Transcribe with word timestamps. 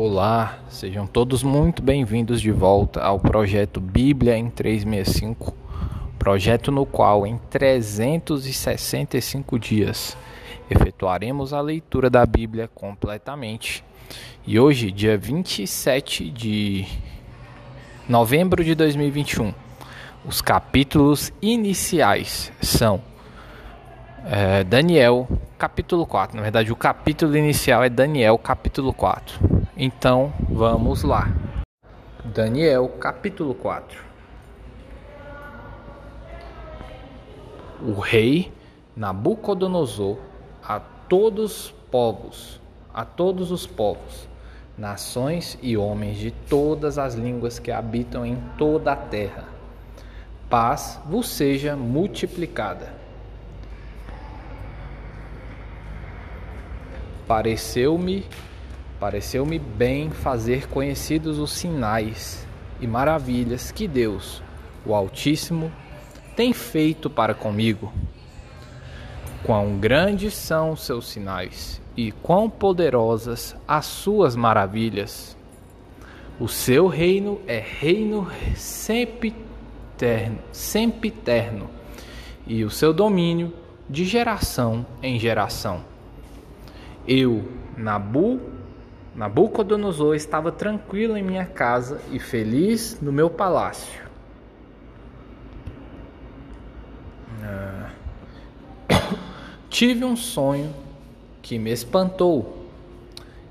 Olá, 0.00 0.60
sejam 0.68 1.08
todos 1.08 1.42
muito 1.42 1.82
bem-vindos 1.82 2.40
de 2.40 2.52
volta 2.52 3.02
ao 3.02 3.18
projeto 3.18 3.80
Bíblia 3.80 4.38
em 4.38 4.48
365, 4.48 5.52
projeto 6.16 6.70
no 6.70 6.86
qual 6.86 7.26
em 7.26 7.36
365 7.50 9.58
dias 9.58 10.16
efetuaremos 10.70 11.52
a 11.52 11.60
leitura 11.60 12.08
da 12.08 12.24
Bíblia 12.24 12.70
completamente. 12.72 13.82
E 14.46 14.60
hoje, 14.60 14.92
dia 14.92 15.18
27 15.18 16.30
de 16.30 16.86
novembro 18.08 18.62
de 18.62 18.76
2021, 18.76 19.52
os 20.24 20.40
capítulos 20.40 21.32
iniciais 21.42 22.52
são 22.62 23.02
é, 24.24 24.62
Daniel, 24.62 25.26
capítulo 25.58 26.06
4. 26.06 26.36
Na 26.36 26.42
verdade, 26.42 26.70
o 26.70 26.76
capítulo 26.76 27.36
inicial 27.36 27.82
é 27.82 27.88
Daniel, 27.88 28.38
capítulo 28.38 28.92
4. 28.92 29.57
Então, 29.80 30.32
vamos 30.48 31.04
lá. 31.04 31.32
Daniel, 32.24 32.88
capítulo 32.98 33.54
4. 33.54 34.02
O 37.86 38.00
rei 38.00 38.52
Nabucodonosor 38.96 40.18
a 40.64 40.80
todos 40.80 41.66
os 41.66 41.70
povos, 41.92 42.60
a 42.92 43.04
todos 43.04 43.52
os 43.52 43.68
povos, 43.68 44.28
nações 44.76 45.56
e 45.62 45.76
homens 45.76 46.18
de 46.18 46.32
todas 46.32 46.98
as 46.98 47.14
línguas 47.14 47.60
que 47.60 47.70
habitam 47.70 48.26
em 48.26 48.36
toda 48.58 48.90
a 48.90 48.96
terra. 48.96 49.44
Paz 50.50 50.98
vos 51.06 51.28
seja 51.28 51.76
multiplicada. 51.76 52.92
Pareceu-me, 57.28 58.26
pareceu-me 58.98 59.58
bem 59.58 60.10
fazer 60.10 60.68
conhecidos 60.68 61.38
os 61.38 61.52
sinais 61.52 62.46
e 62.80 62.86
maravilhas 62.86 63.70
que 63.70 63.86
Deus, 63.86 64.42
o 64.84 64.94
Altíssimo, 64.94 65.72
tem 66.36 66.52
feito 66.52 67.08
para 67.08 67.34
comigo. 67.34 67.92
Quão 69.42 69.78
grandes 69.78 70.34
são 70.34 70.72
os 70.72 70.82
seus 70.82 71.08
sinais 71.08 71.80
e 71.96 72.12
quão 72.12 72.50
poderosas 72.50 73.56
as 73.66 73.86
suas 73.86 74.36
maravilhas. 74.36 75.36
O 76.38 76.48
seu 76.48 76.86
reino 76.86 77.40
é 77.46 77.58
reino 77.58 78.28
sempiterno, 78.54 80.38
sempiterno 80.52 81.70
e 82.46 82.64
o 82.64 82.70
seu 82.70 82.92
domínio 82.92 83.52
de 83.88 84.04
geração 84.04 84.86
em 85.02 85.18
geração. 85.18 85.84
Eu, 87.06 87.48
Nabu, 87.76 88.57
Nabucodonosor, 89.18 90.14
estava 90.14 90.52
tranquilo 90.52 91.16
em 91.16 91.24
minha 91.24 91.44
casa 91.44 92.00
e 92.12 92.20
feliz 92.20 93.00
no 93.02 93.10
meu 93.10 93.28
palácio. 93.28 94.00
Ah. 97.42 97.90
Tive 99.68 100.04
um 100.04 100.14
sonho 100.14 100.72
que 101.42 101.58
me 101.58 101.72
espantou, 101.72 102.68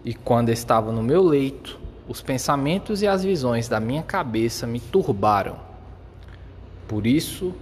e 0.05 0.13
quando 0.13 0.51
estava 0.51 0.89
no 0.93 1.03
meu 1.03 1.21
leito, 1.21 1.77
os 2.07 2.21
pensamentos 2.21 3.01
e 3.01 3.07
as 3.07 3.25
visões 3.25 3.67
da 3.67 3.81
minha 3.81 4.03
cabeça 4.03 4.65
me 4.65 4.79
turbaram. 4.79 5.57
Por 6.87 7.05
isso, 7.05 7.53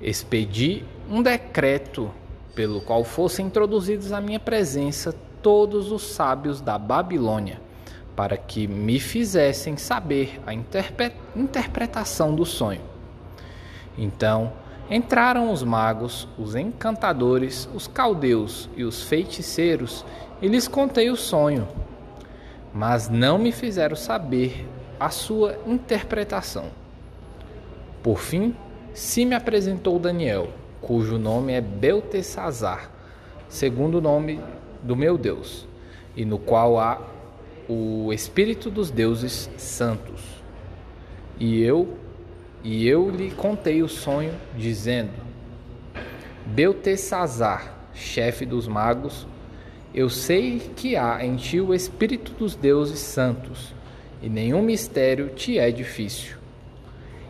expedi 0.00 0.82
um 1.10 1.22
decreto 1.22 2.10
pelo 2.54 2.80
qual 2.80 3.04
fossem 3.04 3.44
introduzidos 3.48 4.12
à 4.12 4.20
minha 4.20 4.40
presença 4.40 5.14
todos 5.42 5.90
os 5.92 6.02
sábios 6.02 6.60
da 6.60 6.78
Babilônia, 6.78 7.60
para 8.14 8.36
que 8.36 8.66
me 8.66 9.00
fizessem 9.00 9.76
saber 9.76 10.40
a 10.46 10.52
interpretação 10.54 12.34
do 12.34 12.44
sonho. 12.44 12.82
Então 13.96 14.52
entraram 14.90 15.52
os 15.52 15.62
magos, 15.62 16.26
os 16.36 16.54
encantadores, 16.54 17.68
os 17.74 17.86
caldeus 17.86 18.68
e 18.76 18.84
os 18.84 19.02
feiticeiros, 19.02 20.04
e 20.42 20.48
lhes 20.48 20.66
contei 20.66 21.10
o 21.10 21.16
sonho, 21.16 21.68
mas 22.74 23.08
não 23.08 23.38
me 23.38 23.52
fizeram 23.52 23.94
saber 23.94 24.66
a 24.98 25.10
sua 25.10 25.56
interpretação. 25.66 26.66
Por 28.02 28.18
fim, 28.18 28.56
se 28.92 29.24
me 29.24 29.34
apresentou 29.34 29.98
Daniel, 29.98 30.48
cujo 30.80 31.18
nome 31.18 31.52
é 31.52 31.60
Beltesazar, 31.60 32.90
segundo 33.48 33.98
o 33.98 34.00
nome 34.00 34.40
do 34.82 34.96
meu 34.96 35.16
Deus, 35.16 35.66
e 36.16 36.24
no 36.24 36.38
qual 36.38 36.78
há 36.78 37.00
o 37.68 38.12
espírito 38.12 38.70
dos 38.70 38.90
deuses 38.90 39.50
santos. 39.56 40.20
E 41.38 41.62
eu 41.62 41.96
e 42.62 42.86
eu 42.86 43.08
lhe 43.08 43.30
contei 43.30 43.82
o 43.82 43.88
sonho, 43.88 44.34
dizendo: 44.56 45.12
Beltesazar, 46.46 47.74
chefe 47.94 48.44
dos 48.44 48.68
magos, 48.68 49.26
eu 49.94 50.08
sei 50.08 50.58
que 50.76 50.96
há 50.96 51.24
em 51.24 51.36
ti 51.36 51.60
o 51.60 51.72
espírito 51.72 52.32
dos 52.32 52.54
deuses 52.54 52.98
santos, 52.98 53.72
e 54.22 54.28
nenhum 54.28 54.62
mistério 54.62 55.30
te 55.30 55.58
é 55.58 55.70
difícil. 55.70 56.36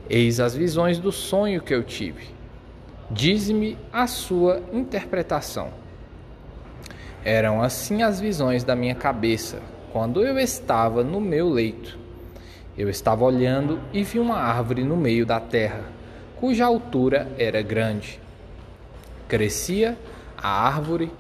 Eis 0.09 0.41
as 0.41 0.57
visões 0.57 0.99
do 0.99 1.13
sonho 1.13 1.63
que 1.63 1.73
eu 1.73 1.85
tive. 1.85 2.29
Dize-me 3.09 3.79
a 3.93 4.09
sua 4.09 4.61
interpretação. 4.73 5.80
Eram 7.25 7.63
assim 7.63 8.03
as 8.03 8.21
visões 8.21 8.65
da 8.65 8.75
minha 8.75 8.95
cabeça, 8.95 9.61
quando 9.93 10.25
eu 10.25 10.39
estava 10.39 11.05
no 11.05 11.21
meu 11.21 11.49
leito. 11.49 11.99
Eu 12.77 12.89
estava 12.89 13.25
olhando 13.25 13.81
e 13.93 14.03
vi 14.03 14.19
uma 14.19 14.37
árvore 14.37 14.85
no 14.85 14.97
meio 14.97 15.27
da 15.27 15.39
terra, 15.39 15.85
cuja 16.37 16.65
altura 16.65 17.29
era 17.39 17.61
grande. 17.61 18.21
Crescia 19.29 19.99
a 20.37 20.67
árvore 20.67 21.13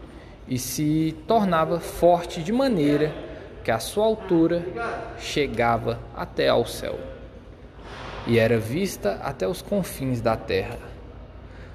e 0.48 0.58
se 0.58 1.14
tornava 1.26 1.78
forte 1.80 2.42
de 2.42 2.52
maneira 2.52 3.12
que 3.62 3.70
a 3.70 3.78
sua 3.78 4.06
altura 4.06 4.64
chegava 5.18 6.00
até 6.16 6.48
ao 6.48 6.64
céu 6.66 6.98
e 8.26 8.38
era 8.38 8.58
vista 8.58 9.20
até 9.22 9.46
os 9.46 9.62
confins 9.62 10.20
da 10.20 10.36
terra. 10.36 10.78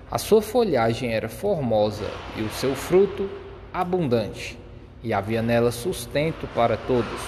A 0.09 0.17
sua 0.17 0.41
folhagem 0.41 1.13
era 1.13 1.27
formosa 1.27 2.09
e 2.37 2.41
o 2.41 2.49
seu 2.49 2.75
fruto 2.75 3.29
abundante, 3.79 4.57
e 5.03 5.13
havia 5.13 5.41
nela 5.41 5.71
sustento 5.71 6.47
para 6.55 6.77
todos. 6.77 7.21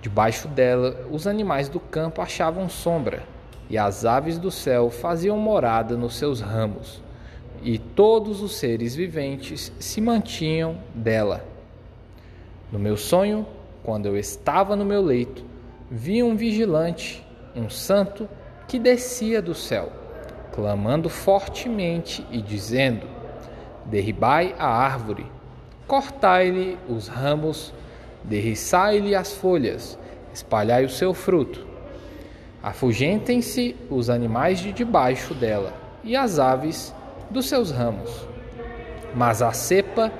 Debaixo 0.00 0.46
dela, 0.48 1.06
os 1.10 1.26
animais 1.26 1.68
do 1.68 1.80
campo 1.80 2.20
achavam 2.20 2.68
sombra, 2.68 3.22
e 3.70 3.78
as 3.78 4.04
aves 4.04 4.38
do 4.38 4.50
céu 4.50 4.90
faziam 4.90 5.38
morada 5.38 5.96
nos 5.96 6.16
seus 6.16 6.40
ramos, 6.40 7.02
e 7.62 7.78
todos 7.78 8.42
os 8.42 8.56
seres 8.56 8.94
viventes 8.94 9.72
se 9.80 10.00
mantinham 10.00 10.76
dela. 10.94 11.42
No 12.70 12.78
meu 12.78 12.96
sonho, 12.96 13.46
quando 13.82 14.06
eu 14.06 14.16
estava 14.18 14.76
no 14.76 14.84
meu 14.84 15.00
leito, 15.00 15.42
vi 15.90 16.22
um 16.22 16.36
vigilante, 16.36 17.24
um 17.56 17.70
santo, 17.70 18.28
que 18.68 18.78
descia 18.78 19.40
do 19.40 19.54
céu, 19.54 19.90
clamando 20.52 21.08
fortemente 21.08 22.26
e 22.30 22.42
dizendo: 22.42 23.13
Derribai 23.86 24.54
a 24.58 24.66
árvore, 24.66 25.26
cortai-lhe 25.86 26.78
os 26.88 27.06
ramos, 27.06 27.72
derriçai-lhe 28.24 29.14
as 29.14 29.32
folhas, 29.32 29.98
espalhai 30.32 30.86
o 30.86 30.90
seu 30.90 31.12
fruto. 31.12 31.66
Afugentem-se 32.62 33.76
os 33.90 34.08
animais 34.08 34.58
de 34.58 34.72
debaixo 34.72 35.34
dela 35.34 35.74
e 36.02 36.16
as 36.16 36.38
aves 36.38 36.94
dos 37.28 37.46
seus 37.46 37.70
ramos. 37.70 38.26
Mas 39.14 39.42
a 39.42 39.52
cepa 39.52 40.10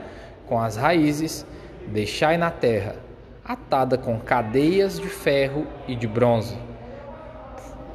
com 0.46 0.60
as 0.60 0.76
raízes 0.76 1.46
deixai 1.86 2.36
na 2.36 2.50
terra, 2.50 2.96
atada 3.42 3.96
com 3.96 4.20
cadeias 4.20 5.00
de 5.00 5.08
ferro 5.08 5.66
e 5.88 5.96
de 5.96 6.06
bronze, 6.06 6.58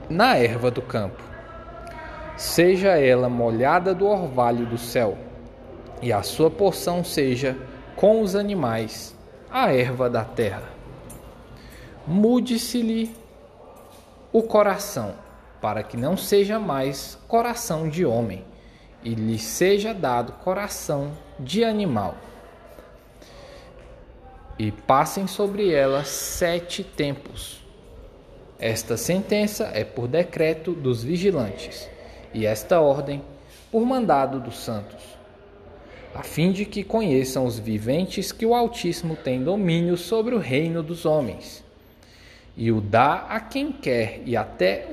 na 0.09 0.35
erva 0.35 0.71
do 0.71 0.81
campo. 0.81 1.21
Seja 2.35 2.97
ela 2.97 3.29
molhada 3.29 3.93
do 3.93 4.07
orvalho 4.07 4.65
do 4.65 4.77
céu 4.77 5.28
e 6.01 6.13
a 6.13 6.23
sua 6.23 6.49
porção 6.49 7.03
seja 7.03 7.57
com 7.95 8.21
os 8.21 8.35
animais, 8.35 9.15
a 9.51 9.73
erva 9.73 10.09
da 10.09 10.23
terra. 10.23 10.69
Mude-se-lhe 12.07 13.13
o 14.31 14.41
coração, 14.43 15.15
para 15.61 15.83
que 15.83 15.97
não 15.97 16.15
seja 16.15 16.59
mais 16.59 17.17
coração 17.27 17.89
de 17.89 18.05
homem, 18.05 18.45
e 19.03 19.13
lhe 19.13 19.37
seja 19.37 19.93
dado 19.93 20.33
coração 20.33 21.11
de 21.39 21.63
animal. 21.63 22.15
E 24.57 24.71
passem 24.71 25.27
sobre 25.27 25.73
ela 25.73 26.03
sete 26.03 26.83
tempos. 26.83 27.63
Esta 28.57 28.97
sentença 28.97 29.71
é 29.73 29.83
por 29.83 30.07
decreto 30.07 30.73
dos 30.73 31.03
vigilantes, 31.03 31.89
e 32.33 32.45
esta 32.45 32.79
ordem 32.79 33.21
por 33.71 33.85
mandado 33.85 34.39
dos 34.39 34.57
santos 34.57 35.18
a 36.13 36.23
fim 36.23 36.51
de 36.51 36.65
que 36.65 36.83
conheçam 36.83 37.45
os 37.45 37.59
viventes 37.59 38.31
que 38.31 38.45
o 38.45 38.53
Altíssimo 38.53 39.15
tem 39.15 39.43
domínio 39.43 39.95
sobre 39.95 40.35
o 40.35 40.39
reino 40.39 40.81
dos 40.81 41.05
homens, 41.05 41.63
e 42.57 42.71
o 42.71 42.81
dá 42.81 43.27
a 43.29 43.39
quem 43.39 43.71
quer, 43.71 44.21
e 44.25 44.35
até 44.35 44.89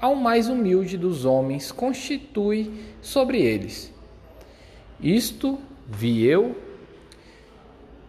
ao 0.00 0.14
mais 0.14 0.48
humilde 0.48 0.96
dos 0.96 1.24
homens 1.24 1.72
constitui 1.72 2.70
sobre 3.02 3.40
eles. 3.40 3.92
Isto 5.00 5.58
vi 5.88 6.24
eu, 6.24 6.56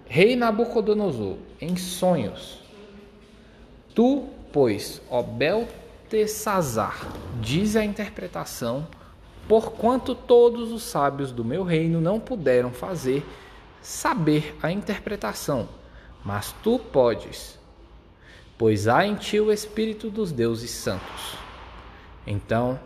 rei 0.08 0.36
Nabucodonosor, 0.36 1.38
em 1.60 1.76
sonhos. 1.76 2.62
Tu, 3.96 4.26
pois, 4.52 5.02
ó 5.10 5.24
Beltesazar, 5.24 7.12
diz 7.42 7.76
a 7.76 7.84
interpretação, 7.84 8.88
porquanto 9.48 10.16
todos 10.16 10.72
os 10.72 10.84
sábios 10.84 11.32
do 11.32 11.46
meu 11.46 11.64
reino 11.64 12.02
não 12.02 12.20
puderam 12.20 12.72
fazer 12.72 13.24
saber 13.82 14.58
a 14.62 14.72
interpretação, 14.72 15.70
mas 16.24 16.52
tu 16.64 16.80
podes, 16.80 17.60
pois 18.58 18.88
há 18.88 19.06
em 19.06 19.16
ti 19.16 19.40
o 19.40 19.52
Espírito 19.52 20.10
dos 20.10 20.32
deuses 20.32 20.72
santos. 20.72 21.38
Então, 22.26 22.80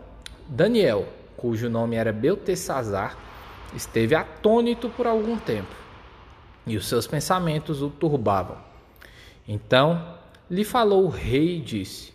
Daniel, 0.46 1.08
cujo 1.36 1.70
nome 1.70 1.96
era 1.96 2.12
Beltesazar, 2.12 3.16
esteve 3.74 4.14
atônito 4.14 4.90
por 4.90 5.06
algum 5.06 5.38
tempo, 5.38 5.74
e 6.66 6.76
os 6.76 6.86
seus 6.86 7.06
pensamentos 7.06 7.80
o 7.80 7.88
turbavam. 7.88 8.58
Então 9.48 10.18
lhe 10.50 10.64
falou 10.64 11.06
o 11.06 11.08
rei 11.08 11.56
e 11.56 11.60
disse: 11.60 12.12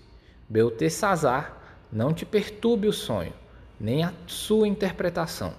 Beltesazar, 0.47 1.57
não 1.91 2.13
te 2.13 2.25
perturbe 2.25 2.87
o 2.87 2.93
sonho 2.93 3.33
nem 3.79 4.03
a 4.03 4.13
sua 4.27 4.67
interpretação. 4.67 5.53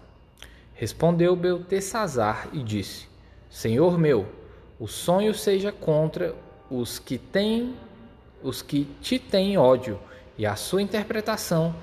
Respondeu 0.75 1.35
Beltesazar 1.35 2.49
e 2.53 2.63
disse: 2.63 3.09
Senhor 3.51 3.99
meu, 3.99 4.27
o 4.79 4.87
sonho 4.87 5.35
seja 5.35 5.73
contra 5.73 6.35
os 6.71 6.99
que 6.99 7.19
têm 7.19 7.75
os 8.43 8.63
que 8.63 8.85
te 9.01 9.19
têm 9.19 9.57
ódio 9.57 9.99
e 10.37 10.45
a 10.47 10.55
sua 10.55 10.83
interpretação 10.83 11.75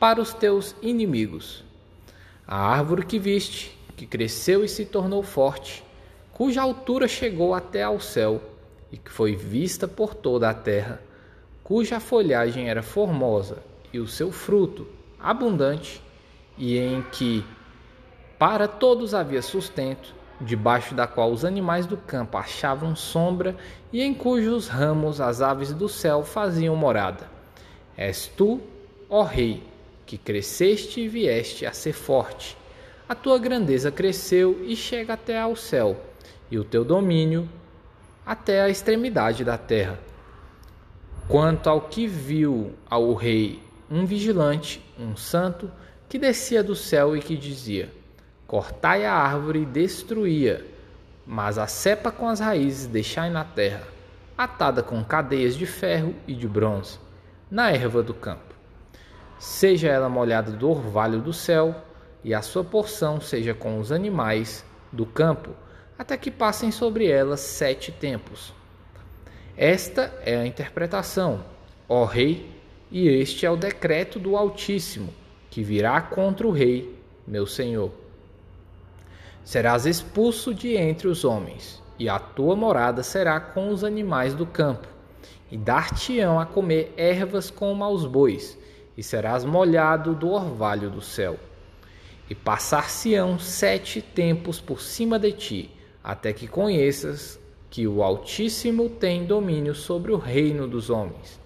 para 0.00 0.20
os 0.20 0.32
teus 0.32 0.74
inimigos. 0.80 1.64
A 2.46 2.56
árvore 2.56 3.04
que 3.04 3.18
viste, 3.18 3.78
que 3.96 4.06
cresceu 4.06 4.64
e 4.64 4.68
se 4.68 4.86
tornou 4.86 5.22
forte, 5.22 5.84
cuja 6.32 6.62
altura 6.62 7.06
chegou 7.06 7.54
até 7.54 7.82
ao 7.82 8.00
céu 8.00 8.40
e 8.90 8.96
que 8.96 9.10
foi 9.10 9.36
vista 9.36 9.86
por 9.86 10.14
toda 10.14 10.48
a 10.48 10.54
terra, 10.54 11.00
cuja 11.62 12.00
folhagem 12.00 12.70
era 12.70 12.82
formosa 12.82 13.58
e 13.92 13.98
o 13.98 14.06
seu 14.06 14.32
fruto 14.32 14.97
abundante 15.20 16.02
e 16.56 16.78
em 16.78 17.02
que 17.02 17.44
para 18.38 18.68
todos 18.68 19.14
havia 19.14 19.42
sustento, 19.42 20.14
debaixo 20.40 20.94
da 20.94 21.06
qual 21.06 21.32
os 21.32 21.44
animais 21.44 21.86
do 21.86 21.96
campo 21.96 22.36
achavam 22.36 22.94
sombra 22.94 23.56
e 23.92 24.00
em 24.00 24.14
cujos 24.14 24.68
ramos 24.68 25.20
as 25.20 25.42
aves 25.42 25.72
do 25.72 25.88
céu 25.88 26.22
faziam 26.22 26.76
morada. 26.76 27.28
És 27.96 28.28
tu, 28.28 28.60
ó 29.10 29.22
Rei, 29.22 29.62
que 30.06 30.16
cresceste 30.16 31.00
e 31.00 31.08
vieste 31.08 31.66
a 31.66 31.72
ser 31.72 31.92
forte. 31.92 32.56
A 33.08 33.14
tua 33.14 33.38
grandeza 33.38 33.90
cresceu 33.90 34.64
e 34.64 34.76
chega 34.76 35.14
até 35.14 35.40
ao 35.40 35.56
céu, 35.56 35.96
e 36.50 36.58
o 36.58 36.64
teu 36.64 36.84
domínio 36.84 37.48
até 38.24 38.60
a 38.60 38.68
extremidade 38.68 39.44
da 39.44 39.58
terra. 39.58 39.98
Quanto 41.26 41.68
ao 41.68 41.80
que 41.82 42.06
viu 42.06 42.72
ao 42.88 43.12
rei 43.14 43.60
um 43.90 44.04
vigilante, 44.04 44.80
um 44.98 45.16
santo, 45.16 45.70
que 46.08 46.18
descia 46.18 46.62
do 46.62 46.74
céu 46.74 47.16
e 47.16 47.20
que 47.20 47.36
dizia: 47.36 47.92
Cortai 48.46 49.04
a 49.04 49.14
árvore 49.14 49.62
e 49.62 49.66
destruía, 49.66 50.64
mas 51.26 51.58
a 51.58 51.66
cepa 51.66 52.10
com 52.10 52.28
as 52.28 52.40
raízes 52.40 52.86
deixai 52.86 53.30
na 53.30 53.44
terra, 53.44 53.86
atada 54.36 54.82
com 54.82 55.04
cadeias 55.04 55.54
de 55.54 55.66
ferro 55.66 56.14
e 56.26 56.34
de 56.34 56.48
bronze, 56.48 56.98
na 57.50 57.70
erva 57.70 58.02
do 58.02 58.14
campo. 58.14 58.54
Seja 59.38 59.88
ela 59.88 60.08
molhada 60.08 60.50
do 60.50 60.68
orvalho 60.68 61.20
do 61.20 61.32
céu, 61.32 61.84
e 62.24 62.34
a 62.34 62.42
sua 62.42 62.64
porção 62.64 63.20
seja 63.20 63.54
com 63.54 63.78
os 63.78 63.92
animais 63.92 64.64
do 64.90 65.06
campo, 65.06 65.50
até 65.98 66.16
que 66.16 66.30
passem 66.30 66.70
sobre 66.72 67.06
ela 67.06 67.36
sete 67.36 67.92
tempos. 67.92 68.52
Esta 69.56 70.12
é 70.24 70.36
a 70.36 70.46
interpretação, 70.46 71.44
ó 71.88 72.04
Rei 72.04 72.57
e 72.90 73.08
este 73.08 73.44
é 73.44 73.50
o 73.50 73.56
decreto 73.56 74.18
do 74.18 74.36
Altíssimo, 74.36 75.12
que 75.50 75.62
virá 75.62 76.00
contra 76.00 76.46
o 76.46 76.50
rei, 76.50 76.98
meu 77.26 77.46
senhor. 77.46 77.92
Serás 79.44 79.86
expulso 79.86 80.54
de 80.54 80.74
entre 80.74 81.08
os 81.08 81.24
homens, 81.24 81.82
e 81.98 82.08
a 82.08 82.18
tua 82.18 82.54
morada 82.54 83.02
será 83.02 83.40
com 83.40 83.70
os 83.70 83.84
animais 83.84 84.34
do 84.34 84.46
campo, 84.46 84.86
e 85.50 85.56
dar-te-ão 85.56 86.38
a 86.38 86.46
comer 86.46 86.92
ervas 86.96 87.50
como 87.50 87.84
aos 87.84 88.06
bois, 88.06 88.58
e 88.96 89.02
serás 89.02 89.44
molhado 89.44 90.14
do 90.14 90.30
orvalho 90.30 90.90
do 90.90 91.00
céu. 91.00 91.38
E 92.28 92.34
passar-se-ão 92.34 93.38
sete 93.38 94.02
tempos 94.02 94.60
por 94.60 94.80
cima 94.80 95.18
de 95.18 95.32
ti, 95.32 95.70
até 96.02 96.32
que 96.32 96.46
conheças 96.46 97.38
que 97.70 97.86
o 97.86 98.02
Altíssimo 98.02 98.88
tem 98.88 99.24
domínio 99.24 99.74
sobre 99.74 100.12
o 100.12 100.16
reino 100.16 100.66
dos 100.66 100.90
homens, 100.90 101.40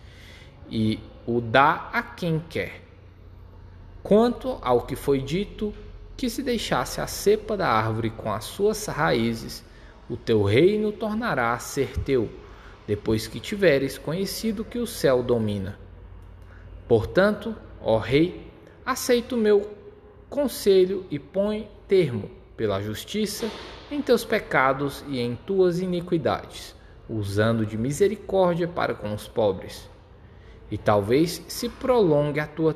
e 0.71 0.99
o 1.27 1.41
dá 1.41 1.91
a 1.93 2.03
quem 2.03 2.43
quer. 2.49 2.83
Quanto 4.03 4.59
ao 4.61 4.83
que 4.83 4.97
foi 4.97 5.21
dito, 5.21 5.73
que 6.17 6.29
se 6.29 6.43
deixasse 6.43 7.01
a 7.01 7.07
cepa 7.07 7.57
da 7.57 7.69
árvore 7.69 8.11
com 8.11 8.33
as 8.33 8.45
suas 8.45 8.87
raízes, 8.87 9.65
o 10.11 10.17
teu 10.17 10.43
reino 10.43 10.91
tornará 10.91 11.53
a 11.53 11.59
ser 11.59 11.97
teu, 11.99 12.29
depois 12.87 13.29
que 13.29 13.39
tiveres 13.39 13.97
conhecido 13.99 14.65
que 14.65 14.79
o 14.79 14.87
céu 14.87 15.23
domina. 15.23 15.79
Portanto, 16.89 17.55
ó 17.81 17.99
rei, 17.99 18.51
aceita 18.85 19.37
o 19.37 19.39
meu 19.39 19.71
conselho 20.29 21.07
e 21.11 21.19
põe 21.19 21.71
termo, 21.87 22.31
pela 22.57 22.83
justiça, 22.83 23.49
em 23.91 24.03
teus 24.03 24.25
pecados 24.25 25.05
e 25.09 25.21
em 25.21 25.37
tuas 25.37 25.81
iniquidades, 25.81 26.75
usando 27.09 27.65
de 27.65 27.79
misericórdia 27.79 28.67
para 28.67 28.95
com 28.95 29.15
os 29.15 29.29
pobres 29.29 29.92
e 30.73 30.79
talvez 30.79 31.45
se 31.49 31.69
prolongue 31.69 32.41
a 32.41 32.47
tua 32.47 32.75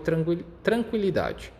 tranquilidade. 0.62 1.50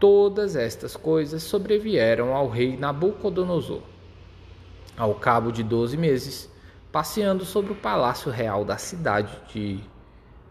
Todas 0.00 0.56
estas 0.56 0.96
coisas 0.96 1.42
sobrevieram 1.42 2.34
ao 2.34 2.48
rei 2.48 2.74
Nabucodonosor. 2.74 3.82
Ao 4.96 5.14
cabo 5.14 5.52
de 5.52 5.62
doze 5.62 5.98
meses, 5.98 6.50
passeando 6.90 7.44
sobre 7.44 7.72
o 7.72 7.76
palácio 7.76 8.32
real 8.32 8.64
da 8.64 8.78
cidade 8.78 9.38
de 9.52 9.78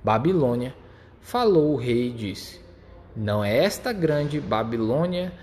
Babilônia, 0.03 0.75
falou 1.19 1.73
o 1.73 1.75
rei 1.75 2.09
e 2.09 2.13
disse: 2.13 2.61
Não 3.15 3.43
é 3.43 3.57
esta 3.57 3.91
grande 3.91 4.39
Babilônia 4.39 5.33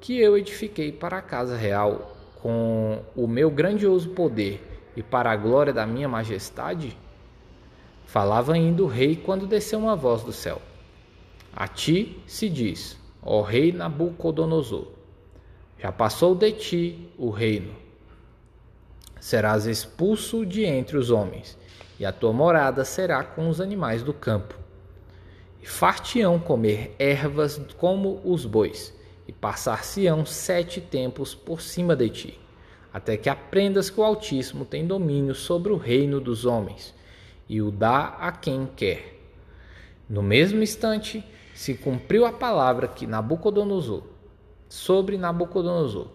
que 0.00 0.18
eu 0.18 0.36
edifiquei 0.36 0.90
para 0.90 1.18
a 1.18 1.22
casa 1.22 1.56
real 1.56 2.16
com 2.42 3.04
o 3.14 3.28
meu 3.28 3.52
grandioso 3.52 4.08
poder 4.08 4.90
e 4.96 5.02
para 5.02 5.30
a 5.30 5.36
glória 5.36 5.72
da 5.72 5.86
minha 5.86 6.08
majestade? 6.08 6.98
Falava 8.10 8.54
ainda 8.54 8.82
o 8.82 8.88
rei 8.88 9.14
quando 9.14 9.46
desceu 9.46 9.78
uma 9.78 9.94
voz 9.94 10.24
do 10.24 10.32
céu. 10.32 10.60
A 11.54 11.68
ti 11.68 12.20
se 12.26 12.48
diz, 12.48 12.98
ó 13.22 13.40
rei 13.40 13.70
Nabucodonosor, 13.70 14.88
já 15.78 15.92
passou 15.92 16.34
de 16.34 16.50
ti 16.50 17.08
o 17.16 17.30
reino. 17.30 17.72
Serás 19.20 19.64
expulso 19.64 20.44
de 20.44 20.64
entre 20.64 20.98
os 20.98 21.12
homens, 21.12 21.56
e 22.00 22.04
a 22.04 22.10
tua 22.10 22.32
morada 22.32 22.84
será 22.84 23.22
com 23.22 23.48
os 23.48 23.60
animais 23.60 24.02
do 24.02 24.12
campo. 24.12 24.58
E 25.62 25.66
far-te-ão 25.66 26.36
comer 26.40 26.96
ervas 26.98 27.60
como 27.78 28.20
os 28.24 28.44
bois, 28.44 28.92
e 29.28 29.32
passar-se-ão 29.32 30.26
sete 30.26 30.80
tempos 30.80 31.32
por 31.32 31.60
cima 31.60 31.94
de 31.94 32.08
ti, 32.08 32.40
até 32.92 33.16
que 33.16 33.28
aprendas 33.28 33.88
que 33.88 34.00
o 34.00 34.04
Altíssimo 34.04 34.64
tem 34.64 34.84
domínio 34.84 35.32
sobre 35.32 35.72
o 35.72 35.76
reino 35.76 36.20
dos 36.20 36.44
homens 36.44 36.98
e 37.50 37.60
o 37.60 37.72
dá 37.72 38.14
a 38.20 38.30
quem 38.30 38.64
quer. 38.76 39.20
No 40.08 40.22
mesmo 40.22 40.62
instante, 40.62 41.24
se 41.52 41.74
cumpriu 41.74 42.24
a 42.24 42.32
palavra 42.32 42.86
que 42.86 43.08
Nabucodonosor, 43.08 44.04
sobre 44.68 45.18
Nabucodonosor, 45.18 46.06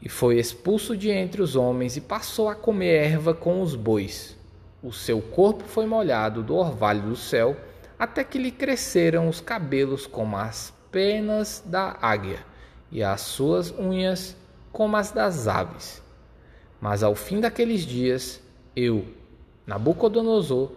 e 0.00 0.08
foi 0.08 0.38
expulso 0.38 0.96
de 0.96 1.10
entre 1.10 1.42
os 1.42 1.56
homens 1.56 1.96
e 1.96 2.00
passou 2.00 2.48
a 2.48 2.54
comer 2.54 3.10
erva 3.10 3.34
com 3.34 3.60
os 3.60 3.74
bois. 3.74 4.36
O 4.80 4.92
seu 4.92 5.20
corpo 5.20 5.64
foi 5.64 5.84
molhado 5.84 6.44
do 6.44 6.54
orvalho 6.54 7.02
do 7.02 7.16
céu, 7.16 7.56
até 7.98 8.22
que 8.22 8.38
lhe 8.38 8.52
cresceram 8.52 9.28
os 9.28 9.40
cabelos 9.40 10.06
como 10.06 10.36
as 10.36 10.72
penas 10.92 11.60
da 11.66 11.98
águia, 12.00 12.38
e 12.88 13.02
as 13.02 13.22
suas 13.22 13.72
unhas 13.76 14.36
como 14.70 14.96
as 14.96 15.10
das 15.10 15.48
aves. 15.48 16.00
Mas 16.80 17.02
ao 17.02 17.16
fim 17.16 17.40
daqueles 17.40 17.80
dias, 17.84 18.40
eu, 18.76 19.04
Nabucodonosor, 19.70 20.72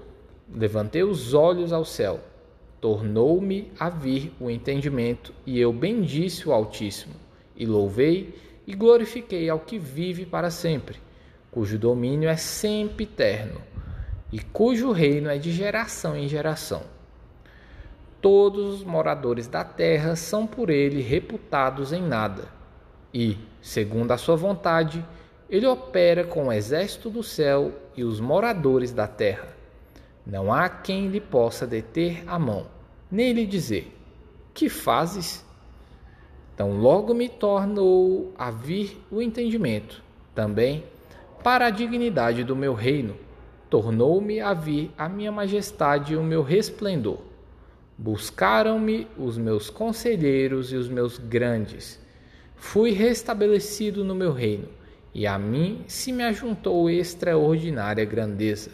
levantei 0.53 1.01
os 1.01 1.33
olhos 1.33 1.73
ao 1.73 1.83
céu, 1.83 2.19
tornou-me 2.79 3.71
a 3.79 3.89
vir 3.89 4.31
o 4.39 4.51
entendimento, 4.51 5.33
e 5.47 5.59
eu 5.59 5.73
bendisse 5.73 6.47
o 6.47 6.53
Altíssimo, 6.53 7.15
e 7.55 7.65
louvei 7.65 8.39
e 8.67 8.75
glorifiquei 8.75 9.50
ao 9.50 9.59
que 9.59 9.79
vive 9.79 10.27
para 10.27 10.51
sempre, 10.51 11.00
cujo 11.50 11.79
domínio 11.79 12.29
é 12.29 12.35
sempre 12.35 13.05
eterno 13.05 13.59
e 14.31 14.39
cujo 14.39 14.91
reino 14.91 15.27
é 15.27 15.39
de 15.39 15.51
geração 15.51 16.15
em 16.15 16.27
geração. 16.27 16.83
Todos 18.21 18.75
os 18.75 18.83
moradores 18.83 19.47
da 19.47 19.63
terra 19.63 20.15
são 20.15 20.45
por 20.45 20.69
ele 20.69 21.01
reputados 21.01 21.91
em 21.91 22.01
nada, 22.01 22.47
e, 23.12 23.39
segundo 23.59 24.12
a 24.12 24.17
sua 24.17 24.35
vontade, 24.35 25.03
ele 25.53 25.67
opera 25.67 26.24
com 26.24 26.48
o 26.48 26.51
exército 26.51 27.12
do 27.12 27.22
céu 27.22 27.72
e 27.95 28.03
os 28.03 28.19
moradores 28.19 28.91
da 28.91 29.07
terra. 29.07 29.50
Não 30.25 30.51
há 30.51 30.67
quem 30.67 31.10
lhe 31.10 31.22
possa 31.22 31.67
deter 31.67 32.24
a 32.25 32.39
mão, 32.39 32.65
nem 33.12 33.33
lhe 33.33 33.45
dizer: 33.45 33.95
Que 34.51 34.67
fazes? 34.67 35.45
Então 36.55 36.75
logo 36.75 37.13
me 37.13 37.29
tornou 37.29 38.33
a 38.36 38.50
vir 38.50 39.00
o 39.12 39.22
entendimento, 39.22 40.01
também 40.33 40.86
para 41.43 41.67
a 41.67 41.69
dignidade 41.69 42.43
do 42.43 42.55
meu 42.55 42.74
reino, 42.74 43.15
tornou-me 43.69 44.39
a 44.39 44.55
vir 44.55 44.89
a 44.98 45.07
minha 45.07 45.31
majestade 45.31 46.13
e 46.13 46.17
o 46.17 46.24
meu 46.24 46.41
resplendor. 46.41 47.19
Buscaram-me 47.95 49.07
os 49.15 49.38
meus 49.38 49.69
conselheiros 49.69 50.74
e 50.74 50.77
os 50.77 50.89
meus 50.89 51.19
grandes. 51.19 52.01
Fui 52.55 52.89
restabelecido 52.89 54.03
no 54.03 54.15
meu 54.15 54.33
reino, 54.33 54.67
e 55.13 55.27
a 55.27 55.38
mim 55.38 55.84
se 55.88 56.12
me 56.12 56.24
ajuntou 56.24 56.89
extraordinária 56.89 58.03
grandeza. 58.03 58.72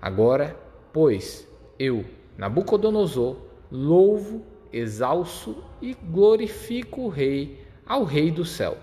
Agora, 0.00 0.56
pois, 0.92 1.48
eu, 1.78 2.04
Nabucodonosor, 2.36 3.36
louvo 3.70 4.44
exalço 4.72 5.56
e 5.80 5.94
glorifico 5.94 7.02
o 7.02 7.08
Rei, 7.08 7.64
ao 7.86 8.04
Rei 8.04 8.30
do 8.30 8.44
céu, 8.44 8.76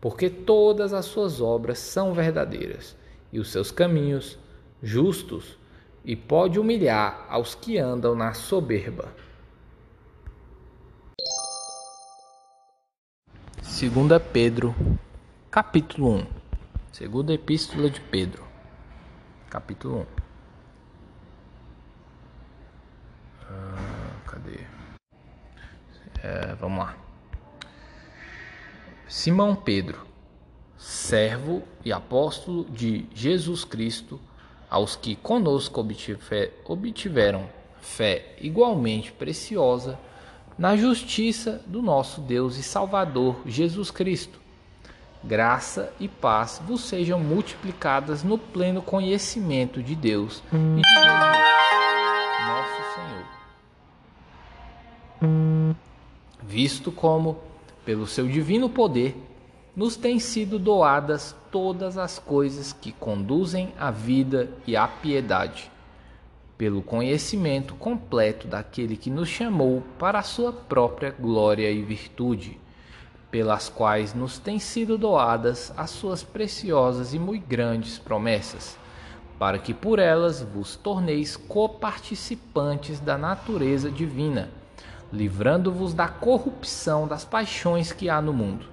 porque 0.00 0.28
todas 0.28 0.92
as 0.92 1.06
suas 1.06 1.40
obras 1.40 1.78
são 1.78 2.12
verdadeiras 2.12 2.96
e 3.32 3.38
os 3.38 3.50
seus 3.50 3.70
caminhos 3.70 4.38
justos, 4.82 5.58
e 6.04 6.16
pode 6.16 6.58
humilhar 6.58 7.26
aos 7.28 7.54
que 7.54 7.76
andam 7.78 8.14
na 8.14 8.32
soberba. 8.32 9.12
Segunda 13.62 14.18
Pedro, 14.18 14.74
capítulo 15.50 16.10
1. 16.10 16.26
Segunda 16.92 17.32
Epístola 17.32 17.90
de 17.90 18.00
Pedro, 18.00 18.44
capítulo 19.48 20.06
1. 20.06 20.20
É, 26.22 26.54
vamos 26.54 26.78
lá. 26.78 26.96
Simão 29.08 29.56
Pedro, 29.56 30.06
servo 30.78 31.64
e 31.84 31.92
apóstolo 31.92 32.64
de 32.66 33.06
Jesus 33.12 33.64
Cristo, 33.64 34.20
aos 34.68 34.94
que 34.94 35.16
conosco 35.16 35.84
obtiveram 36.64 37.50
fé 37.80 38.36
igualmente 38.40 39.10
preciosa 39.10 39.98
na 40.56 40.76
justiça 40.76 41.60
do 41.66 41.82
nosso 41.82 42.20
Deus 42.20 42.56
e 42.56 42.62
Salvador 42.62 43.42
Jesus 43.44 43.90
Cristo. 43.90 44.39
Graça 45.22 45.92
e 46.00 46.08
paz 46.08 46.62
vos 46.66 46.80
sejam 46.80 47.20
multiplicadas 47.20 48.22
no 48.22 48.38
pleno 48.38 48.80
conhecimento 48.80 49.82
de 49.82 49.94
Deus 49.94 50.42
e 50.50 50.56
de 50.56 50.82
Jesus, 50.82 51.36
nosso 52.48 52.80
Senhor. 55.20 55.76
Visto 56.42 56.90
como, 56.90 57.38
pelo 57.84 58.06
seu 58.06 58.26
divino 58.26 58.70
poder, 58.70 59.14
nos 59.76 59.94
têm 59.94 60.18
sido 60.18 60.58
doadas 60.58 61.36
todas 61.50 61.98
as 61.98 62.18
coisas 62.18 62.72
que 62.72 62.90
conduzem 62.90 63.74
à 63.78 63.90
vida 63.90 64.48
e 64.66 64.74
à 64.74 64.88
piedade, 64.88 65.70
pelo 66.56 66.80
conhecimento 66.80 67.74
completo 67.74 68.48
daquele 68.48 68.96
que 68.96 69.10
nos 69.10 69.28
chamou 69.28 69.82
para 69.98 70.18
a 70.18 70.22
sua 70.22 70.50
própria 70.50 71.10
glória 71.10 71.70
e 71.70 71.82
virtude, 71.82 72.58
pelas 73.30 73.68
quais 73.68 74.14
nos 74.14 74.38
têm 74.38 74.58
sido 74.58 74.98
doadas 74.98 75.72
as 75.76 75.90
suas 75.90 76.22
preciosas 76.22 77.14
e 77.14 77.18
muito 77.18 77.46
grandes 77.46 77.98
promessas, 77.98 78.76
para 79.38 79.58
que 79.58 79.72
por 79.72 79.98
elas 79.98 80.42
vos 80.42 80.76
torneis 80.76 81.36
coparticipantes 81.36 83.00
da 83.00 83.16
natureza 83.16 83.90
divina 83.90 84.50
livrando-vos 85.12 85.92
da 85.92 86.08
corrupção 86.08 87.06
das 87.06 87.24
paixões 87.24 87.92
que 87.92 88.08
há 88.08 88.20
no 88.20 88.32
mundo. 88.32 88.66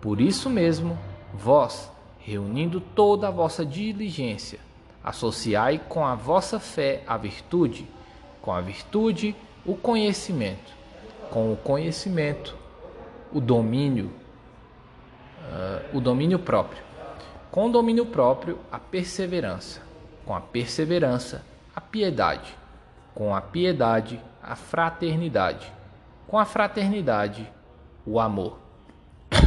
Por 0.00 0.20
isso 0.20 0.48
mesmo, 0.48 0.98
vós, 1.34 1.90
reunindo 2.18 2.80
toda 2.80 3.28
a 3.28 3.32
vossa 3.32 3.66
diligência, 3.66 4.60
associai 5.02 5.80
com 5.88 6.06
a 6.06 6.14
vossa 6.14 6.60
fé 6.60 7.02
a 7.06 7.16
virtude, 7.16 7.86
com 8.40 8.52
a 8.52 8.60
virtude 8.60 9.34
o 9.64 9.74
conhecimento, 9.74 10.72
com 11.30 11.52
o 11.52 11.56
conhecimento 11.56 12.56
o 13.32 13.40
domínio, 13.40 14.10
uh, 15.40 15.96
o 15.96 16.00
domínio 16.00 16.38
próprio, 16.38 16.82
com 17.50 17.66
o 17.66 17.72
domínio 17.72 18.06
próprio 18.06 18.58
a 18.70 18.78
perseverança, 18.78 19.82
com 20.24 20.34
a 20.34 20.40
perseverança 20.40 21.44
a 21.74 21.80
piedade, 21.80 22.56
com 23.14 23.34
a 23.34 23.40
piedade 23.40 24.20
a 24.42 24.56
fraternidade. 24.56 25.72
Com 26.26 26.38
a 26.38 26.44
fraternidade, 26.44 27.50
o 28.06 28.20
amor. 28.20 28.58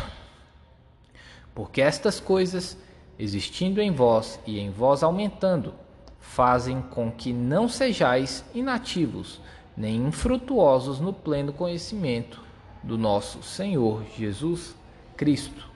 Porque 1.55 1.81
estas 1.81 2.19
coisas, 2.19 2.77
existindo 3.17 3.81
em 3.81 3.91
vós 3.91 4.39
e 4.45 4.59
em 4.59 4.69
vós 4.69 5.03
aumentando, 5.03 5.73
fazem 6.19 6.81
com 6.81 7.11
que 7.11 7.33
não 7.33 7.67
sejais 7.67 8.45
inativos, 8.53 9.41
nem 9.75 9.95
infrutuosos 9.95 10.99
no 10.99 11.13
pleno 11.13 11.53
conhecimento 11.53 12.41
do 12.83 12.97
nosso 12.97 13.41
Senhor 13.41 14.03
Jesus 14.17 14.75
Cristo. 15.15 15.67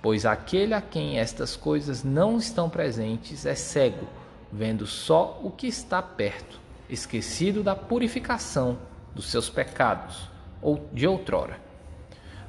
Pois 0.00 0.24
aquele 0.24 0.72
a 0.72 0.80
quem 0.80 1.18
estas 1.18 1.56
coisas 1.56 2.04
não 2.04 2.38
estão 2.38 2.70
presentes 2.70 3.44
é 3.44 3.54
cego, 3.54 4.06
vendo 4.52 4.86
só 4.86 5.40
o 5.42 5.50
que 5.50 5.66
está 5.66 6.00
perto 6.00 6.60
esquecido 6.88 7.62
da 7.62 7.76
purificação 7.76 8.78
dos 9.14 9.26
seus 9.30 9.50
pecados 9.50 10.28
ou 10.62 10.88
de 10.92 11.06
outrora. 11.06 11.60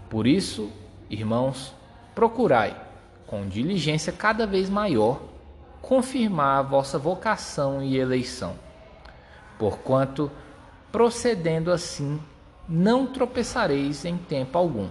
Por 0.10 0.26
isso, 0.26 0.72
irmãos, 1.10 1.74
procurai, 2.16 2.76
com 3.28 3.48
diligência 3.48 4.14
cada 4.14 4.48
vez 4.48 4.70
maior, 4.70 5.22
confirmar 5.82 6.60
a 6.60 6.64
vossa 6.64 6.98
vocação 6.98 7.84
e 7.84 7.98
eleição. 7.98 8.56
Porquanto, 9.58 10.32
procedendo 10.92 11.72
assim, 11.72 12.20
não 12.70 13.08
tropeçareis 13.08 14.06
em 14.06 14.16
tempo 14.16 14.56
algum, 14.56 14.90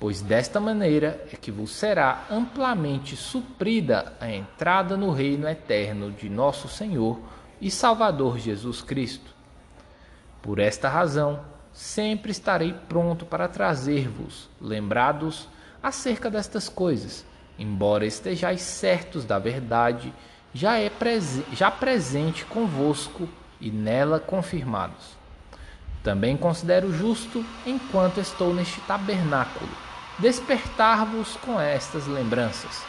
pois 0.00 0.20
desta 0.20 0.58
maneira 0.58 1.24
é 1.32 1.36
que 1.36 1.52
vos 1.52 1.70
será 1.70 2.26
amplamente 2.28 3.14
suprida 3.14 4.14
a 4.20 4.28
entrada 4.28 4.96
no 4.96 5.12
reino 5.12 5.48
eterno 5.48 6.10
de 6.10 6.28
nosso 6.28 6.66
Senhor 6.66 7.20
e 7.60 7.70
Salvador 7.70 8.36
Jesus 8.36 8.82
Cristo. 8.82 9.32
Por 10.42 10.58
esta 10.58 10.88
razão, 10.88 11.44
sempre 11.72 12.32
estarei 12.32 12.74
pronto 12.88 13.24
para 13.24 13.46
trazer-vos 13.46 14.50
lembrados 14.60 15.48
acerca 15.80 16.28
destas 16.28 16.68
coisas, 16.68 17.24
embora 17.56 18.04
estejais 18.04 18.60
certos 18.60 19.24
da 19.24 19.38
verdade, 19.38 20.12
já 20.52 20.78
é 20.78 20.90
prese 20.90 21.44
já 21.52 21.70
presente 21.70 22.44
convosco 22.44 23.28
e 23.60 23.70
nela 23.70 24.18
confirmados. 24.18 25.21
Também 26.02 26.36
considero 26.36 26.92
justo, 26.92 27.44
enquanto 27.64 28.18
estou 28.18 28.52
neste 28.52 28.80
tabernáculo, 28.82 29.70
despertar-vos 30.18 31.36
com 31.36 31.60
estas 31.60 32.06
lembranças, 32.06 32.82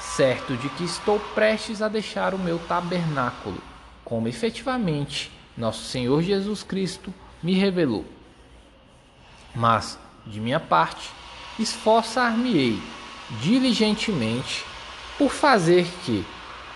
certo 0.00 0.56
de 0.56 0.68
que 0.70 0.84
estou 0.84 1.20
prestes 1.34 1.82
a 1.82 1.88
deixar 1.88 2.34
o 2.34 2.38
meu 2.38 2.58
tabernáculo 2.58 3.60
como 4.04 4.28
efetivamente 4.28 5.30
nosso 5.56 5.84
Senhor 5.84 6.22
Jesus 6.22 6.62
Cristo 6.62 7.12
me 7.42 7.54
revelou. 7.54 8.04
Mas, 9.54 9.98
de 10.26 10.40
minha 10.40 10.60
parte, 10.60 11.10
esforçar-me-ei 11.58 12.80
diligentemente 13.40 14.64
por 15.16 15.30
fazer 15.30 15.86
que, 16.04 16.24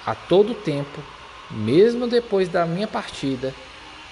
a 0.06 0.14
todo 0.14 0.54
tempo, 0.54 1.02
mesmo 1.50 2.06
depois 2.06 2.48
da 2.48 2.64
minha 2.64 2.86
partida, 2.86 3.52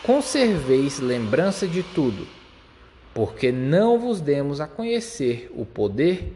conserveis 0.03 1.00
lembrança 1.00 1.67
de 1.67 1.83
tudo, 1.83 2.26
porque 3.15 3.50
não 3.50 3.99
vos 3.99 4.21
demos 4.21 4.61
a 4.61 4.67
conhecer 4.67 5.50
o 5.55 5.65
poder 5.65 6.33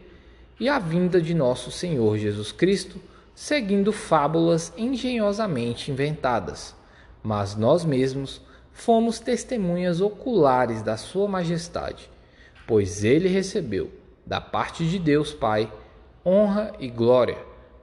e 0.59 0.67
a 0.67 0.79
vinda 0.79 1.21
de 1.21 1.33
nosso 1.33 1.71
Senhor 1.71 2.17
Jesus 2.17 2.51
Cristo 2.51 2.99
seguindo 3.33 3.91
fábulas 3.91 4.71
engenhosamente 4.77 5.89
inventadas, 5.89 6.75
mas 7.23 7.55
nós 7.55 7.83
mesmos 7.83 8.41
fomos 8.71 9.19
testemunhas 9.19 10.01
oculares 10.01 10.81
da 10.81 10.97
Sua 10.97 11.27
Majestade. 11.27 12.09
pois 12.67 13.03
ele 13.03 13.27
recebeu, 13.27 13.91
da 14.25 14.39
parte 14.39 14.87
de 14.87 14.97
Deus 14.99 15.33
Pai, 15.33 15.71
honra 16.25 16.71
e 16.79 16.87
glória, 16.87 17.37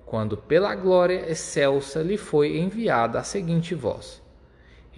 quando 0.06 0.37
pela 0.37 0.75
glória 0.75 1.30
excelsa 1.30 2.00
lhe 2.00 2.16
foi 2.16 2.56
enviada 2.58 3.18
a 3.18 3.25
seguinte 3.25 3.75
voz: 3.75 4.23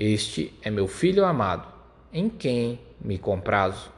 Este 0.03 0.59
é 0.63 0.71
meu 0.71 0.89
filho 0.89 1.27
amado, 1.27 1.69
em 2.11 2.31
quem 2.31 2.81
me 2.99 3.19
comprazo. 3.19 3.93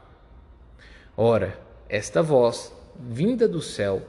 Ora, 1.17 1.57
esta 1.89 2.21
voz, 2.21 2.75
vinda 2.99 3.47
do 3.47 3.63
céu, 3.63 4.03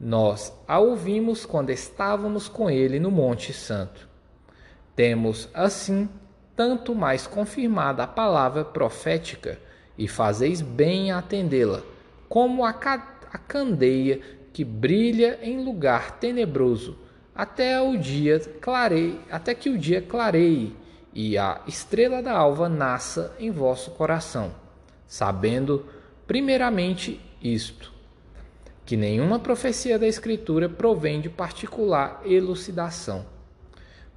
nós 0.00 0.58
a 0.66 0.78
ouvimos 0.78 1.44
quando 1.44 1.68
estávamos 1.68 2.48
com 2.48 2.70
ele 2.70 2.98
no 2.98 3.10
Monte 3.10 3.52
Santo. 3.52 4.08
Temos, 4.96 5.50
assim, 5.52 6.08
tanto 6.56 6.94
mais 6.94 7.26
confirmada 7.26 8.04
a 8.04 8.06
palavra 8.06 8.64
profética, 8.64 9.60
e 9.98 10.08
fazeis 10.08 10.62
bem 10.62 11.12
atendê-la, 11.12 11.82
como 12.26 12.64
a, 12.64 12.70
a 12.70 13.38
candeia 13.38 14.18
que 14.50 14.64
brilha 14.64 15.38
em 15.42 15.62
lugar 15.62 16.12
tenebroso, 16.12 16.96
até 17.34 17.78
o 17.82 17.98
dia 17.98 18.40
clareie, 18.62 19.20
até 19.30 19.54
que 19.54 19.68
o 19.68 19.76
dia 19.76 20.00
clareie 20.00 20.82
e 21.14 21.38
a 21.38 21.60
estrela 21.68 22.20
da 22.20 22.32
alva 22.32 22.68
nasça 22.68 23.34
em 23.38 23.50
vosso 23.50 23.92
coração, 23.92 24.52
sabendo 25.06 25.86
primeiramente 26.26 27.20
isto, 27.40 27.92
que 28.84 28.96
nenhuma 28.96 29.38
profecia 29.38 29.98
da 29.98 30.08
Escritura 30.08 30.68
provém 30.68 31.20
de 31.20 31.30
particular 31.30 32.20
elucidação, 32.24 33.24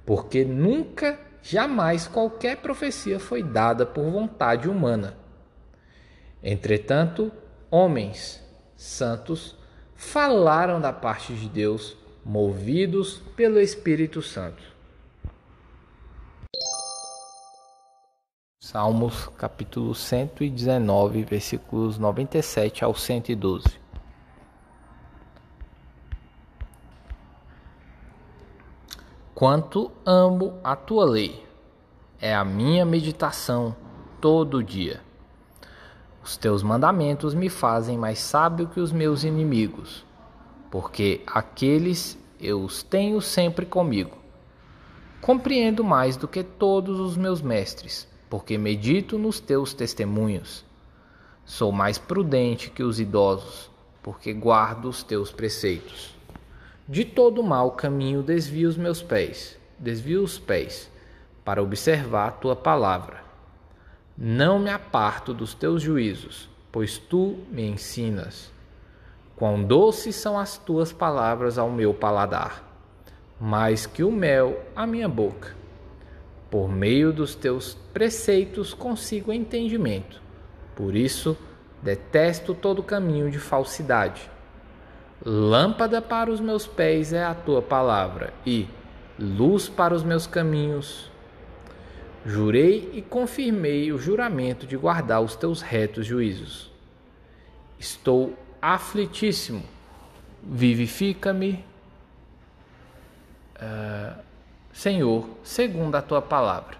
porque 0.04 0.44
nunca, 0.44 1.18
jamais 1.40 2.08
qualquer 2.08 2.56
profecia 2.56 3.20
foi 3.20 3.44
dada 3.44 3.86
por 3.86 4.10
vontade 4.10 4.68
humana. 4.68 5.16
Entretanto, 6.42 7.30
homens 7.70 8.42
santos 8.76 9.56
falaram 9.94 10.80
da 10.80 10.92
parte 10.92 11.32
de 11.32 11.48
Deus, 11.48 11.96
movidos 12.24 13.22
pelo 13.36 13.60
Espírito 13.60 14.20
Santo. 14.20 14.77
Salmos 18.70 19.30
capítulo 19.38 19.94
119, 19.94 21.22
versículos 21.22 21.96
97 21.96 22.84
ao 22.84 22.94
112. 22.94 23.64
Quanto 29.34 29.90
amo 30.04 30.58
a 30.62 30.76
tua 30.76 31.06
lei, 31.06 31.42
é 32.20 32.34
a 32.34 32.44
minha 32.44 32.84
meditação 32.84 33.74
todo 34.20 34.62
dia. 34.62 35.00
Os 36.22 36.36
teus 36.36 36.62
mandamentos 36.62 37.32
me 37.32 37.48
fazem 37.48 37.96
mais 37.96 38.18
sábio 38.18 38.68
que 38.68 38.80
os 38.80 38.92
meus 38.92 39.24
inimigos, 39.24 40.04
porque 40.70 41.22
aqueles 41.26 42.18
eu 42.38 42.62
os 42.62 42.82
tenho 42.82 43.22
sempre 43.22 43.64
comigo. 43.64 44.18
Compreendo 45.22 45.82
mais 45.82 46.18
do 46.18 46.28
que 46.28 46.42
todos 46.42 47.00
os 47.00 47.16
meus 47.16 47.40
mestres, 47.40 48.06
porque 48.28 48.58
medito 48.58 49.18
nos 49.18 49.40
teus 49.40 49.72
testemunhos. 49.72 50.64
Sou 51.44 51.72
mais 51.72 51.98
prudente 51.98 52.70
que 52.70 52.82
os 52.82 53.00
idosos, 53.00 53.70
porque 54.02 54.32
guardo 54.32 54.88
os 54.88 55.02
teus 55.02 55.32
preceitos. 55.32 56.14
De 56.86 57.04
todo 57.04 57.42
mal 57.42 57.72
caminho 57.72 58.22
desvio 58.22 58.68
os 58.68 58.76
meus 58.76 59.02
pés, 59.02 59.58
desvio 59.78 60.22
os 60.22 60.38
pés, 60.38 60.90
para 61.44 61.62
observar 61.62 62.28
a 62.28 62.32
tua 62.32 62.56
palavra. 62.56 63.22
Não 64.16 64.58
me 64.58 64.70
aparto 64.70 65.32
dos 65.32 65.54
teus 65.54 65.82
juízos, 65.82 66.48
pois 66.72 66.98
tu 66.98 67.38
me 67.50 67.62
ensinas. 67.66 68.50
Quão 69.36 69.62
doces 69.62 70.16
são 70.16 70.38
as 70.38 70.58
tuas 70.58 70.92
palavras 70.92 71.56
ao 71.56 71.70
meu 71.70 71.94
paladar, 71.94 72.64
mais 73.40 73.86
que 73.86 74.02
o 74.02 74.10
mel 74.10 74.60
à 74.74 74.86
minha 74.86 75.08
boca. 75.08 75.54
Por 76.50 76.68
meio 76.68 77.12
dos 77.12 77.34
teus 77.34 77.74
preceitos 77.92 78.72
consigo 78.72 79.32
entendimento. 79.32 80.20
Por 80.74 80.94
isso, 80.94 81.36
detesto 81.82 82.54
todo 82.54 82.82
caminho 82.82 83.30
de 83.30 83.38
falsidade. 83.38 84.30
Lâmpada 85.24 86.00
para 86.00 86.30
os 86.30 86.40
meus 86.40 86.66
pés 86.66 87.12
é 87.12 87.24
a 87.24 87.34
tua 87.34 87.60
palavra, 87.60 88.32
e 88.46 88.68
luz 89.18 89.68
para 89.68 89.94
os 89.94 90.02
meus 90.04 90.26
caminhos. 90.26 91.10
Jurei 92.24 92.90
e 92.94 93.02
confirmei 93.02 93.92
o 93.92 93.98
juramento 93.98 94.66
de 94.66 94.76
guardar 94.76 95.20
os 95.20 95.34
teus 95.34 95.60
retos 95.60 96.06
juízos. 96.06 96.70
Estou 97.78 98.36
aflitíssimo. 98.60 99.62
Vivifica-me, 100.42 101.64
uh, 103.56 104.22
Senhor, 104.78 105.28
segundo 105.42 105.96
a 105.96 106.00
tua 106.00 106.22
palavra. 106.22 106.76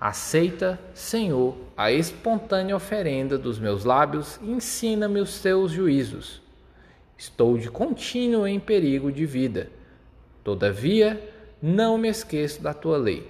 Aceita, 0.00 0.78
Senhor, 0.94 1.56
a 1.76 1.90
espontânea 1.90 2.76
oferenda 2.76 3.36
dos 3.36 3.58
meus 3.58 3.84
lábios 3.84 4.38
e 4.40 4.52
ensina-me 4.52 5.18
os 5.18 5.40
teus 5.40 5.72
juízos. 5.72 6.40
Estou 7.18 7.58
de 7.58 7.68
contínuo 7.68 8.46
em 8.46 8.60
perigo 8.60 9.10
de 9.10 9.26
vida. 9.26 9.68
Todavia, 10.44 11.28
não 11.60 11.98
me 11.98 12.06
esqueço 12.08 12.62
da 12.62 12.72
tua 12.72 12.96
lei. 12.96 13.28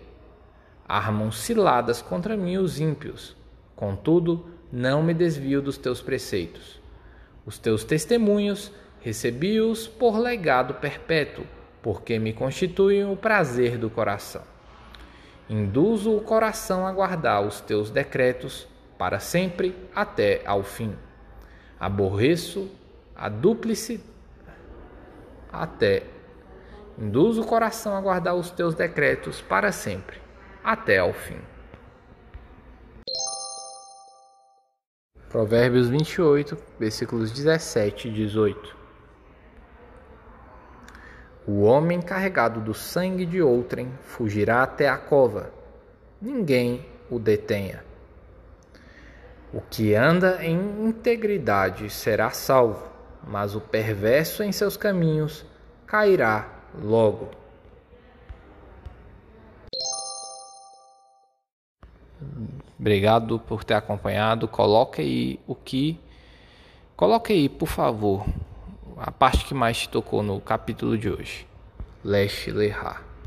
Armam 0.86 1.32
ciladas 1.32 2.02
contra 2.02 2.36
mim 2.36 2.58
os 2.58 2.78
ímpios. 2.78 3.34
Contudo, 3.74 4.44
não 4.70 5.02
me 5.02 5.14
desvio 5.14 5.62
dos 5.62 5.78
teus 5.78 6.02
preceitos. 6.02 6.78
Os 7.46 7.58
teus 7.58 7.84
testemunhos 7.84 8.70
recebi-os 9.00 9.88
por 9.88 10.18
legado 10.18 10.74
perpétuo, 10.74 11.46
porque 11.84 12.18
me 12.18 12.32
constituem 12.32 13.04
o 13.04 13.14
prazer 13.14 13.76
do 13.76 13.90
coração. 13.90 14.40
Induzo 15.50 16.16
o 16.16 16.20
coração 16.22 16.86
a 16.86 16.92
guardar 16.92 17.42
os 17.42 17.60
teus 17.60 17.90
decretos 17.90 18.66
para 18.96 19.20
sempre 19.20 19.76
até 19.94 20.40
ao 20.46 20.62
fim. 20.62 20.96
Aborreço 21.78 22.70
a 23.14 23.28
dúplice 23.28 24.02
até. 25.52 26.04
Induz 26.98 27.36
o 27.36 27.44
coração 27.44 27.94
a 27.94 28.00
guardar 28.00 28.34
os 28.34 28.50
teus 28.50 28.74
decretos 28.74 29.42
para 29.42 29.70
sempre, 29.70 30.16
até 30.64 31.00
ao 31.00 31.12
fim. 31.12 31.36
Provérbios 35.28 35.88
28, 35.88 36.56
versículos 36.78 37.30
17 37.30 38.08
e 38.08 38.10
18. 38.10 38.83
O 41.46 41.62
homem 41.62 42.00
carregado 42.00 42.60
do 42.60 42.72
sangue 42.72 43.26
de 43.26 43.42
outrem 43.42 43.92
fugirá 44.02 44.62
até 44.62 44.88
a 44.88 44.96
cova, 44.96 45.52
ninguém 46.20 46.86
o 47.10 47.18
detenha. 47.18 47.84
O 49.52 49.60
que 49.60 49.94
anda 49.94 50.44
em 50.44 50.56
integridade 50.86 51.90
será 51.90 52.30
salvo 52.30 52.94
mas 53.26 53.54
o 53.54 53.60
perverso 53.60 54.42
em 54.42 54.52
seus 54.52 54.76
caminhos 54.76 55.44
cairá 55.86 56.48
logo. 56.82 57.30
Obrigado 62.78 63.38
por 63.38 63.64
ter 63.64 63.74
acompanhado. 63.74 64.46
Coloque 64.48 65.00
aí 65.00 65.40
o 65.46 65.54
que. 65.54 65.98
Coloque 66.96 67.32
aí, 67.32 67.48
por 67.48 67.66
favor, 67.66 68.26
a 68.96 69.10
parte 69.12 69.44
que 69.44 69.54
mais 69.54 69.78
te 69.78 69.88
tocou 69.88 70.22
no 70.22 70.40
capítulo 70.40 70.96
de 70.96 71.10
hoje. 71.10 71.46
Leste 72.02 72.50
Lerrar. 72.50 73.03